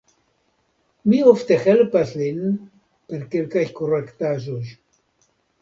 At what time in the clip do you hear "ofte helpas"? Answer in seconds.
1.31-2.15